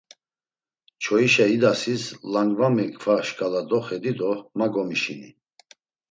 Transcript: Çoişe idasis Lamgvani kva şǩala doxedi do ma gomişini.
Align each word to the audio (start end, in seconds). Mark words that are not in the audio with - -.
Çoişe 1.03 1.45
idasis 1.55 2.03
Lamgvani 2.33 2.85
kva 2.99 3.15
şǩala 3.27 3.61
doxedi 3.69 4.11
do 4.19 4.31
ma 4.57 4.67
gomişini. 4.73 5.29